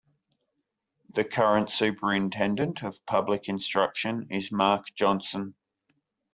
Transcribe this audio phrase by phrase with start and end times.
[1.13, 5.53] The current Superintendent of Public Instruction is Mark Johnson.